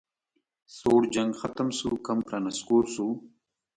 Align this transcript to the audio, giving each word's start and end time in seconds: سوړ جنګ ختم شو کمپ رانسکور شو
سوړ 0.77 1.01
جنګ 1.15 1.31
ختم 1.41 1.67
شو 1.77 1.91
کمپ 2.05 2.25
رانسکور 2.31 2.83
شو 2.93 3.07